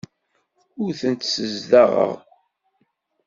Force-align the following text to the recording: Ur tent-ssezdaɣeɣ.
Ur 0.83 0.91
tent-ssezdaɣeɣ. 0.99 2.13